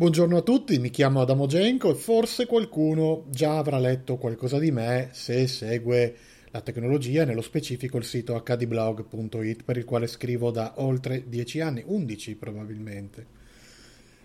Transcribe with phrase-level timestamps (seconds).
[0.00, 4.70] Buongiorno a tutti, mi chiamo Adamo Genco e forse qualcuno già avrà letto qualcosa di
[4.70, 6.16] me se segue
[6.52, 11.82] la tecnologia, nello specifico il sito hdblog.it per il quale scrivo da oltre 10 anni,
[11.84, 13.26] 11 probabilmente.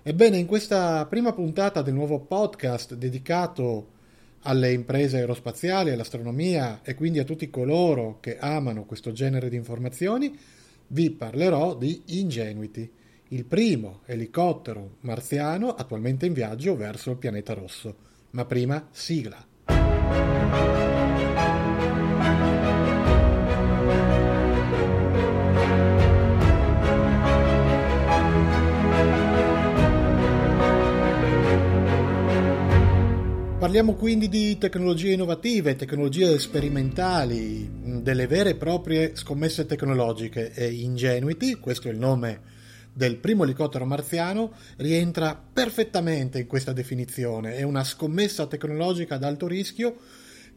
[0.02, 3.88] Ebbene, in questa prima puntata del nuovo podcast dedicato
[4.44, 10.40] alle imprese aerospaziali, all'astronomia e quindi a tutti coloro che amano questo genere di informazioni,
[10.88, 12.90] vi parlerò di Ingenuity
[13.30, 17.96] il primo elicottero marziano attualmente in viaggio verso il pianeta rosso.
[18.32, 19.44] Ma prima sigla.
[33.58, 37.68] Parliamo quindi di tecnologie innovative, tecnologie sperimentali,
[38.04, 42.54] delle vere e proprie scommesse tecnologiche e Ingenuity, questo è il nome
[42.96, 47.56] del primo elicottero marziano rientra perfettamente in questa definizione.
[47.58, 49.98] È una scommessa tecnologica ad alto rischio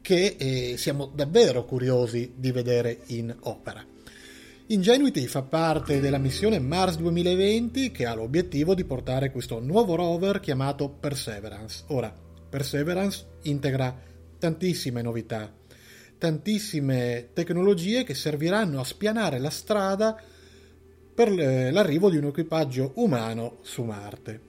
[0.01, 3.85] che eh, siamo davvero curiosi di vedere in opera.
[4.69, 10.39] Ingenuity fa parte della missione Mars 2020 che ha l'obiettivo di portare questo nuovo rover
[10.39, 11.85] chiamato Perseverance.
[11.89, 12.15] Ora,
[12.49, 14.01] Perseverance integra
[14.39, 15.53] tantissime novità,
[16.17, 20.23] tantissime tecnologie che serviranno a spianare la strada
[21.19, 24.41] per l'arrivo di un equipaggio umano su Marte.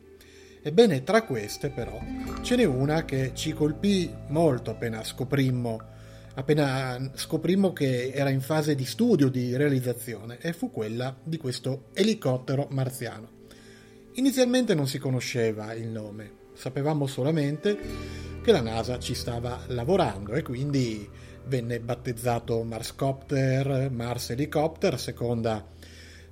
[0.62, 2.00] Ebbene, tra queste però
[2.44, 5.82] ce n'è una che ci colpì molto appena scoprimmo,
[6.36, 11.86] appena scoprimmo che era in fase di studio, di realizzazione, e fu quella di questo
[11.94, 13.30] elicottero marziano.
[14.14, 17.80] Inizialmente non si conosceva il nome, sapevamo solamente
[18.44, 21.10] che la NASA ci stava lavorando e quindi
[21.48, 25.78] venne battezzato Marscopter, Mars Helicopter, a seconda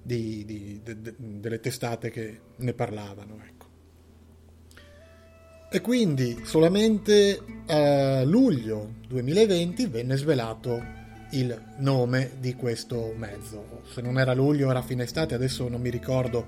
[0.07, 3.41] di, di, de, de, delle testate che ne parlavano.
[3.45, 3.66] Ecco.
[5.69, 10.96] E quindi solamente a luglio 2020 venne svelato
[11.31, 13.81] il nome di questo mezzo.
[13.91, 16.46] Se non era luglio era fine estate, adesso non mi ricordo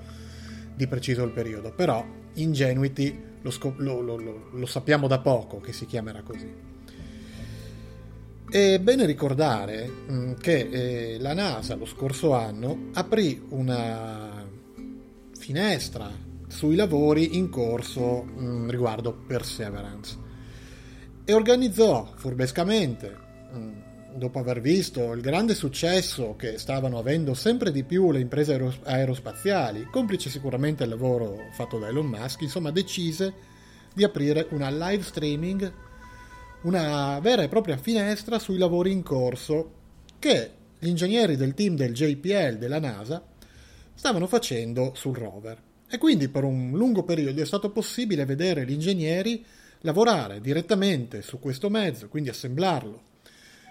[0.74, 2.06] di preciso il periodo, però
[2.36, 6.69] Ingenuity lo, scop- lo, lo, lo sappiamo da poco che si chiamerà così.
[8.50, 14.44] È bene ricordare mm, che eh, la NASA lo scorso anno aprì una
[15.38, 16.10] finestra
[16.48, 20.18] sui lavori in corso mm, riguardo Perseverance
[21.24, 23.16] e organizzò furbescamente,
[23.54, 23.72] mm,
[24.16, 29.88] dopo aver visto il grande successo che stavano avendo sempre di più le imprese aerospaziali,
[29.92, 33.31] complice sicuramente il lavoro fatto da Elon Musk, insomma decise
[33.94, 35.72] di aprire una live streaming
[36.62, 39.72] una vera e propria finestra sui lavori in corso
[40.20, 43.24] che gli ingegneri del team del JPL della NASA
[43.94, 45.62] stavano facendo sul rover.
[45.90, 49.44] E quindi per un lungo periodo è stato possibile vedere gli ingegneri
[49.81, 53.02] lavorare direttamente su questo mezzo, quindi assemblarlo.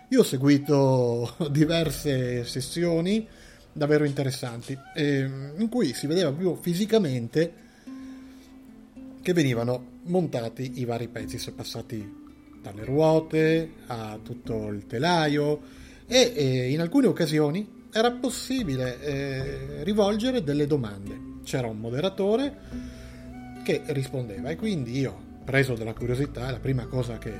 [0.09, 3.27] Io ho seguito diverse sessioni
[3.71, 7.67] davvero interessanti, in cui si vedeva più fisicamente
[9.23, 12.18] che venivano montati i vari pezzi, è passati
[12.63, 15.61] dalle ruote a tutto il telaio
[16.07, 21.37] e, e in alcune occasioni era possibile eh, rivolgere delle domande.
[21.45, 22.57] C'era un moderatore
[23.65, 27.33] che rispondeva e quindi io, preso dalla curiosità, la prima cosa che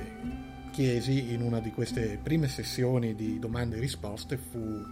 [0.71, 4.83] chiesi in una di queste prime sessioni di domande e risposte fu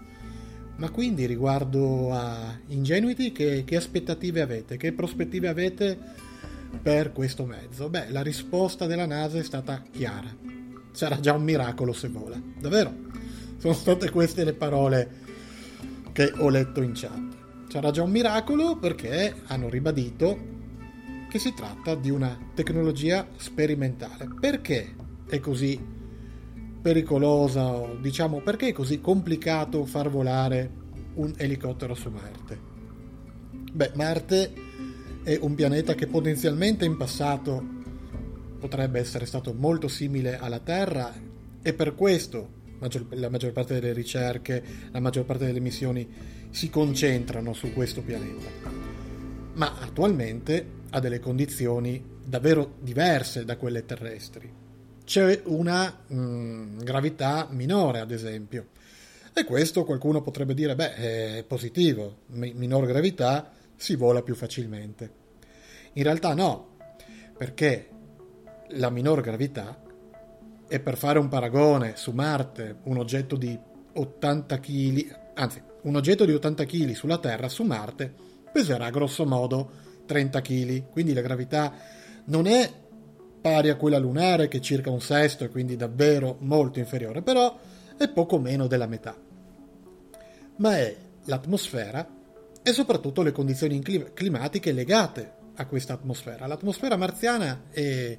[0.78, 5.98] ma quindi riguardo a Ingenuity che, che aspettative avete, che prospettive avete
[6.82, 7.90] per questo mezzo?
[7.90, 10.36] Beh, la risposta della NASA è stata chiara.
[10.92, 12.42] Sarà già un miracolo se vola.
[12.60, 12.94] Davvero.
[13.58, 15.10] Sono state queste le parole
[16.12, 17.36] che ho letto in chat.
[17.70, 20.56] Sarà già un miracolo perché hanno ribadito
[21.30, 24.30] che si tratta di una tecnologia sperimentale.
[24.40, 24.96] Perché
[25.28, 25.80] è così
[26.82, 30.72] pericolosa, diciamo, perché è così complicato far volare
[31.16, 32.60] un elicottero su Marte?
[33.72, 34.54] Beh, Marte
[35.28, 37.62] è un pianeta che potenzialmente in passato
[38.60, 41.14] potrebbe essere stato molto simile alla Terra
[41.62, 42.56] e per questo
[43.10, 46.08] la maggior parte delle ricerche, la maggior parte delle missioni
[46.50, 48.50] si concentrano su questo pianeta.
[49.56, 54.50] Ma attualmente ha delle condizioni davvero diverse da quelle terrestri.
[55.04, 58.68] C'è una mh, mm, gravità minore, ad esempio.
[59.34, 65.26] E questo qualcuno potrebbe dire, beh, è positivo, minor gravità si vola più facilmente.
[65.94, 66.76] In realtà no,
[67.38, 67.90] perché
[68.72, 69.82] la minor gravità
[70.68, 73.58] e per fare un paragone su Marte un oggetto di
[73.94, 78.14] 80 kg, anzi un oggetto di 80 kg sulla Terra su Marte
[78.52, 81.74] peserà grosso modo 30 kg, quindi la gravità
[82.26, 82.70] non è
[83.40, 87.58] pari a quella lunare che è circa un sesto e quindi davvero molto inferiore, però
[87.96, 89.16] è poco meno della metà.
[90.58, 90.96] Ma è
[91.26, 92.17] l'atmosfera
[92.68, 96.48] e soprattutto le condizioni climatiche legate a questa atmosfera.
[96.48, 98.18] L'atmosfera marziana è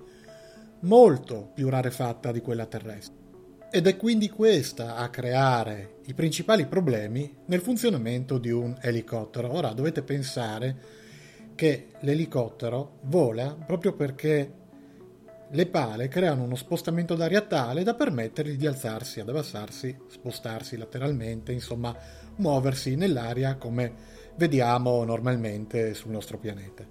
[0.80, 3.14] molto più rarefatta di quella terrestre.
[3.70, 9.52] Ed è quindi questa a creare i principali problemi nel funzionamento di un elicottero.
[9.52, 10.76] Ora dovete pensare
[11.54, 14.52] che l'elicottero vola proprio perché
[15.50, 21.52] le pale creano uno spostamento d'aria tale da permettergli di alzarsi, ad abbassarsi, spostarsi lateralmente,
[21.52, 21.94] insomma
[22.36, 26.86] muoversi nell'aria come vediamo normalmente sul nostro pianeta.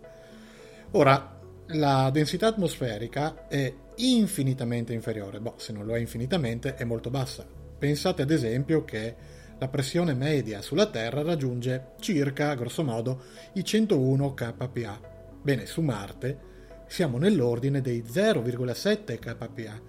[0.92, 1.40] Ora,
[1.72, 7.46] la densità atmosferica è infinitamente inferiore, boh, se non lo è infinitamente è molto bassa.
[7.78, 9.16] Pensate ad esempio che
[9.58, 13.24] la pressione media sulla Terra raggiunge circa, grosso modo,
[13.54, 15.02] i 101 kPa.
[15.42, 16.56] Bene, su Marte
[16.88, 19.82] siamo nell'ordine dei 0,7 kPa.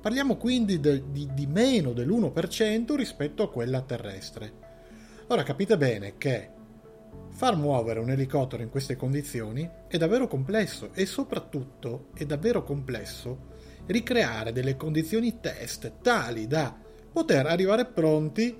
[0.00, 4.64] Parliamo quindi de, di, di meno dell'1% rispetto a quella terrestre.
[5.28, 6.50] Ora capite bene che
[7.36, 13.48] Far muovere un elicottero in queste condizioni è davvero complesso e soprattutto è davvero complesso
[13.84, 16.74] ricreare delle condizioni test tali da
[17.12, 18.58] poter arrivare pronti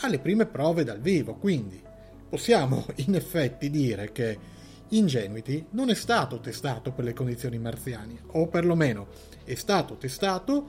[0.00, 1.34] alle prime prove dal vivo.
[1.34, 1.82] Quindi
[2.30, 4.38] possiamo in effetti dire che
[4.88, 9.08] Ingenuity non è stato testato per le condizioni marziane, o perlomeno
[9.44, 10.66] è stato testato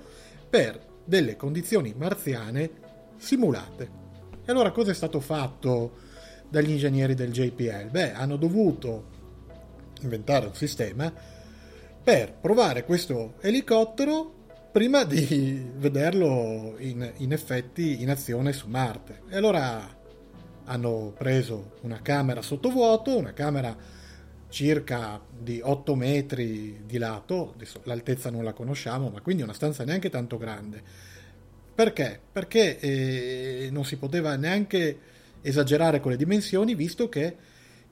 [0.49, 2.69] per delle condizioni marziane
[3.15, 4.01] simulate.
[4.43, 6.02] E allora cosa è stato fatto
[6.53, 7.89] dagli ingegneri del JPL?
[7.89, 9.05] Beh, hanno dovuto
[10.01, 11.11] inventare un sistema
[12.03, 14.41] per provare questo elicottero
[14.71, 19.21] prima di vederlo in, in effetti in azione su Marte.
[19.29, 20.01] E allora
[20.65, 23.75] hanno preso una camera sottovuoto, una camera
[24.49, 29.83] circa di 8 metri di lato, adesso l'altezza non la conosciamo, ma quindi una stanza
[29.83, 30.83] neanche tanto grande.
[31.73, 32.19] Perché?
[32.31, 35.12] Perché eh, non si poteva neanche
[35.43, 37.35] esagerare con le dimensioni, visto che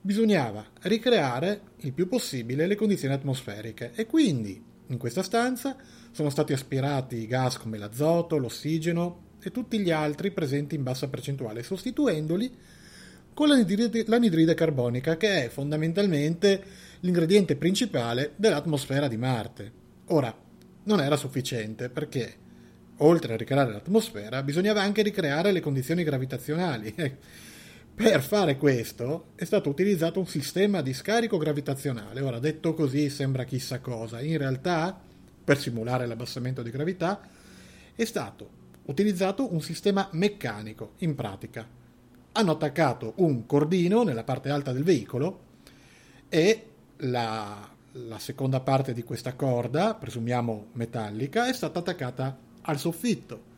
[0.00, 5.76] bisognava ricreare il più possibile le condizioni atmosferiche e quindi in questa stanza
[6.10, 11.62] sono stati aspirati gas come l'azoto, l'ossigeno e tutti gli altri presenti in bassa percentuale,
[11.62, 12.52] sostituendoli
[13.34, 16.62] con l'anidride, l'anidride carbonica, che è fondamentalmente
[17.00, 19.72] l'ingrediente principale dell'atmosfera di Marte.
[20.06, 20.36] Ora,
[20.84, 22.34] non era sufficiente perché
[23.02, 26.94] oltre a ricreare l'atmosfera, bisognava anche ricreare le condizioni gravitazionali.
[27.94, 32.20] Per fare questo è stato utilizzato un sistema di scarico gravitazionale.
[32.22, 34.22] Ora, detto così sembra chissà cosa.
[34.22, 34.98] In realtà,
[35.44, 37.20] per simulare l'abbassamento di gravità,
[37.94, 38.48] è stato
[38.84, 41.68] utilizzato un sistema meccanico, in pratica.
[42.32, 45.40] Hanno attaccato un cordino nella parte alta del veicolo
[46.30, 46.66] e
[46.96, 53.50] la, la seconda parte di questa corda, presumiamo metallica, è stata attaccata al soffitto.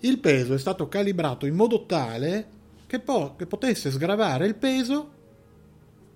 [0.00, 2.54] Il peso è stato calibrato in modo tale
[2.86, 5.14] che, po- che potesse sgravare il peso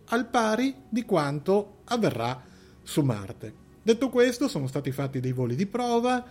[0.07, 2.43] al pari di quanto avverrà
[2.83, 3.69] su Marte.
[3.83, 6.25] Detto questo, sono stati fatti dei voli di prova,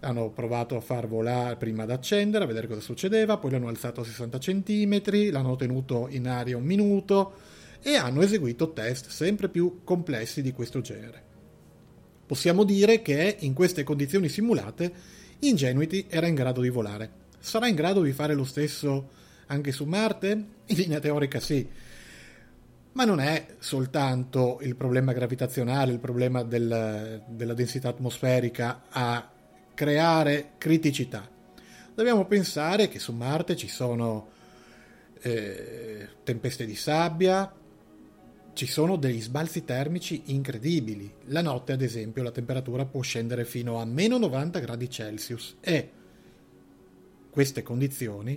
[0.00, 4.02] hanno provato a far volare prima ad accendere, a vedere cosa succedeva, poi l'hanno alzato
[4.02, 7.32] a 60 cm, l'hanno tenuto in aria un minuto
[7.82, 11.27] e hanno eseguito test sempre più complessi di questo genere.
[12.28, 14.92] Possiamo dire che in queste condizioni simulate
[15.38, 17.10] Ingenuity era in grado di volare.
[17.38, 19.08] Sarà in grado di fare lo stesso
[19.46, 20.28] anche su Marte?
[20.66, 21.66] In linea teorica sì.
[22.92, 29.30] Ma non è soltanto il problema gravitazionale, il problema del, della densità atmosferica a
[29.72, 31.26] creare criticità.
[31.94, 34.28] Dobbiamo pensare che su Marte ci sono
[35.22, 37.50] eh, tempeste di sabbia,
[38.58, 41.08] ci sono degli sbalzi termici incredibili.
[41.26, 45.90] La notte, ad esempio, la temperatura può scendere fino a meno 90 gradi Celsius e
[47.30, 48.36] queste condizioni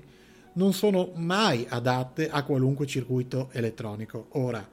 [0.53, 4.27] non sono mai adatte a qualunque circuito elettronico.
[4.33, 4.63] Ora,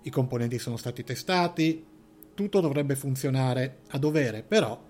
[0.00, 1.84] i componenti sono stati testati,
[2.32, 4.82] tutto dovrebbe funzionare a dovere, però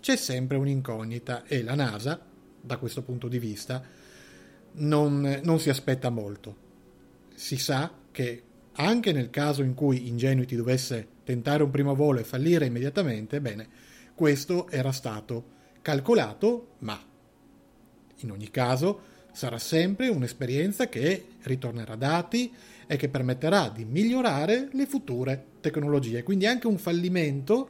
[0.00, 2.26] c'è sempre un'incognita e la NASA,
[2.60, 3.84] da questo punto di vista,
[4.72, 6.56] non, non si aspetta molto.
[7.36, 8.42] Si sa che
[8.80, 13.68] anche nel caso in cui Ingenuity dovesse tentare un primo volo e fallire immediatamente, bene,
[14.14, 16.98] questo era stato calcolato, ma
[18.20, 19.00] in ogni caso
[19.32, 22.52] sarà sempre un'esperienza che ritornerà dati
[22.86, 26.22] e che permetterà di migliorare le future tecnologie.
[26.22, 27.68] Quindi anche un fallimento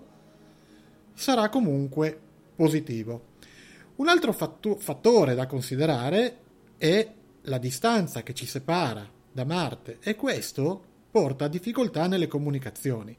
[1.15, 2.19] sarà comunque
[2.55, 3.37] positivo.
[3.97, 6.37] Un altro fattore da considerare
[6.77, 7.13] è
[7.43, 13.17] la distanza che ci separa da Marte e questo porta a difficoltà nelle comunicazioni.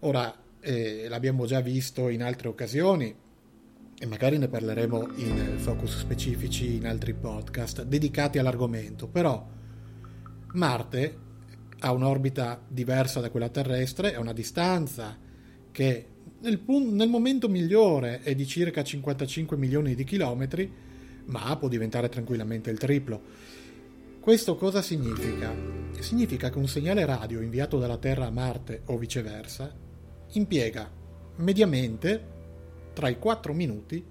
[0.00, 3.14] Ora, eh, l'abbiamo già visto in altre occasioni
[3.98, 9.46] e magari ne parleremo in focus specifici in altri podcast dedicati all'argomento, però
[10.52, 11.18] Marte
[11.78, 15.16] ha un'orbita diversa da quella terrestre, ha una distanza
[15.70, 16.06] che
[16.40, 20.70] nel, pun- nel momento migliore è di circa 55 milioni di chilometri,
[21.26, 23.22] ma può diventare tranquillamente il triplo.
[24.26, 25.54] Questo cosa significa?
[26.00, 29.72] Significa che un segnale radio inviato dalla Terra a Marte o viceversa
[30.32, 30.90] impiega
[31.36, 32.24] mediamente
[32.92, 34.04] tra i 4 minuti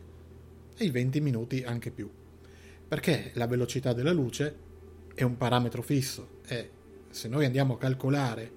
[0.78, 2.10] e i 20 minuti anche più.
[2.88, 4.56] Perché la velocità della luce
[5.14, 6.70] è un parametro fisso e
[7.10, 8.50] se noi andiamo a calcolare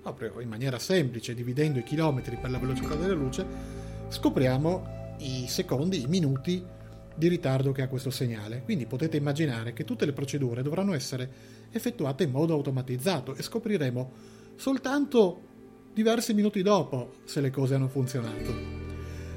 [0.00, 3.46] proprio in maniera semplice, dividendo i chilometri per la velocità della luce,
[4.08, 6.64] scopriamo i secondi, i minuti
[7.14, 8.62] di ritardo che ha questo segnale.
[8.62, 11.30] Quindi potete immaginare che tutte le procedure dovranno essere
[11.70, 14.12] effettuate in modo automatizzato e scopriremo
[14.56, 15.52] soltanto
[15.92, 18.82] diversi minuti dopo se le cose hanno funzionato.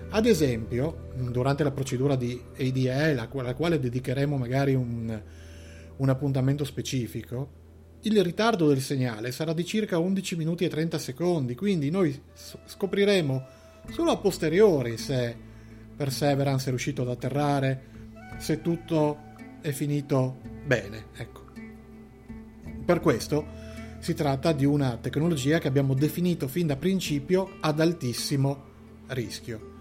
[0.10, 5.22] Ad esempio, durante la procedura di ADL, alla quale dedicheremo magari un,
[5.98, 7.66] un appuntamento specifico,
[8.02, 12.18] il ritardo del segnale sarà di circa 11 minuti e 30 secondi, quindi noi
[12.66, 13.46] scopriremo
[13.92, 15.36] solo a posteriori se
[15.98, 17.96] Perseverance è riuscito ad atterrare,
[18.38, 19.18] se tutto
[19.62, 21.08] è finito bene.
[21.16, 21.46] Ecco.
[22.86, 23.46] Per questo
[24.00, 28.64] si tratta di una tecnologia che abbiamo definito fin da principio ad altissimo
[29.08, 29.76] rischio.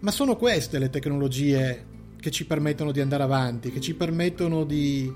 [0.00, 1.86] Ma sono queste le tecnologie
[2.20, 5.10] che ci permettono di andare avanti, che ci permettono di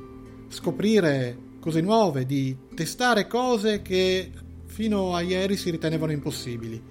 [0.49, 4.31] scoprire cose nuove, di testare cose che
[4.67, 6.83] fino a ieri si ritenevano impossibili.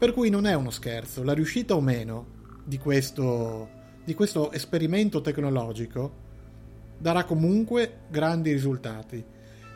[0.00, 3.68] Per cui non è uno scherzo, la riuscita o meno di questo,
[4.02, 6.10] di questo esperimento tecnologico
[6.96, 9.22] darà comunque grandi risultati,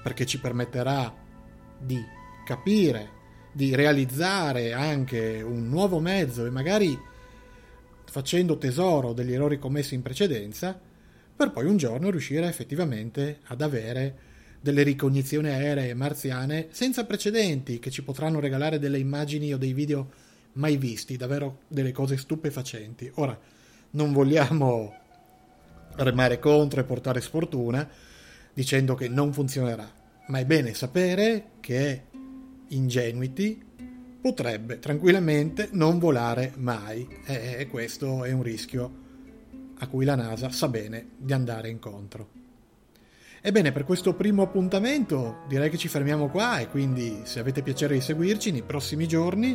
[0.02, 1.14] perché ci permetterà
[1.78, 2.02] di
[2.46, 3.10] capire,
[3.52, 6.98] di realizzare anche un nuovo mezzo e magari
[8.06, 10.80] facendo tesoro degli errori commessi in precedenza,
[11.36, 14.18] per poi un giorno riuscire effettivamente ad avere
[14.64, 20.10] delle ricognizioni aeree marziane senza precedenti che ci potranno regalare delle immagini o dei video
[20.54, 23.10] mai visti, davvero delle cose stupefacenti.
[23.16, 23.38] Ora,
[23.90, 24.94] non vogliamo
[25.96, 27.86] remare contro e portare sfortuna
[28.54, 29.86] dicendo che non funzionerà,
[30.28, 32.04] ma è bene sapere che
[32.68, 33.62] Ingenuity
[34.18, 39.02] potrebbe tranquillamente non volare mai e questo è un rischio
[39.76, 42.43] a cui la NASA sa bene di andare incontro.
[43.46, 47.92] Ebbene, per questo primo appuntamento direi che ci fermiamo qua e quindi se avete piacere
[47.92, 49.54] di seguirci nei prossimi giorni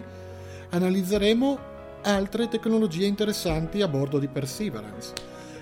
[0.69, 1.59] analizzeremo
[2.03, 5.11] altre tecnologie interessanti a bordo di Perseverance,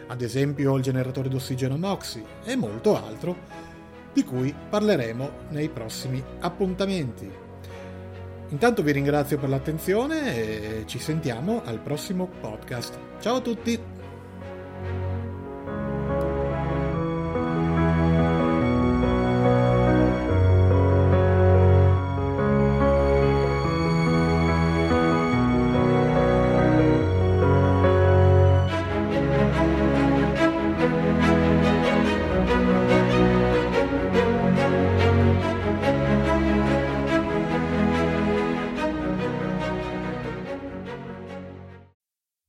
[0.07, 3.33] ad esempio il generatore d'ossigeno MOXIE e molto altro
[4.11, 7.31] di cui parleremo nei prossimi appuntamenti.
[8.49, 12.99] Intanto vi ringrazio per l'attenzione e ci sentiamo al prossimo podcast.
[13.21, 13.96] Ciao a tutti!